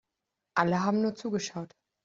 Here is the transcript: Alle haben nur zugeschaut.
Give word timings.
Alle 0.55 0.83
haben 0.83 1.01
nur 1.03 1.13
zugeschaut. 1.13 1.75